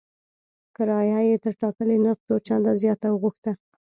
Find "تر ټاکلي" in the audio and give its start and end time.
1.43-1.97